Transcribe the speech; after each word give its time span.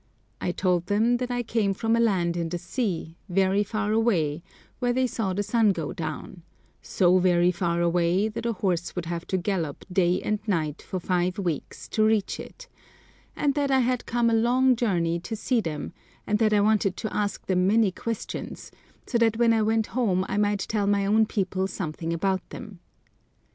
I 0.41 0.51
told 0.51 0.87
them 0.87 1.17
that 1.17 1.29
I 1.29 1.43
came 1.43 1.75
from 1.75 1.95
a 1.95 1.99
land 1.99 2.35
in 2.35 2.49
the 2.49 2.57
sea, 2.57 3.17
very 3.29 3.63
far 3.63 3.91
away, 3.91 4.41
where 4.79 4.93
they 4.93 5.05
saw 5.05 5.31
the 5.33 5.43
sun 5.43 5.73
go 5.73 5.93
down—so 5.93 7.19
very 7.19 7.51
far 7.51 7.81
away 7.81 8.27
that 8.27 8.47
a 8.47 8.53
horse 8.53 8.95
would 8.95 9.05
have 9.05 9.27
to 9.27 9.37
gallop 9.37 9.85
day 9.91 10.19
and 10.19 10.39
night 10.47 10.81
for 10.81 10.99
five 10.99 11.37
weeks 11.37 11.87
to 11.89 12.03
reach 12.03 12.39
it—and 12.39 13.53
that 13.53 13.69
I 13.69 13.81
had 13.81 14.07
come 14.07 14.31
a 14.31 14.33
long 14.33 14.75
journey 14.75 15.19
to 15.19 15.35
see 15.35 15.61
them, 15.61 15.93
and 16.25 16.39
that 16.39 16.51
I 16.51 16.61
wanted 16.61 16.97
to 16.97 17.15
ask 17.15 17.45
them 17.45 17.67
many 17.67 17.91
questions, 17.91 18.71
so 19.05 19.19
that 19.19 19.37
when 19.37 19.53
I 19.53 19.61
went 19.61 19.85
home 19.93 20.25
I 20.27 20.35
might 20.37 20.61
tell 20.61 20.87
my 20.87 21.05
own 21.05 21.27
people 21.27 21.67
something 21.67 22.11
about 22.11 22.49
them. 22.49 22.79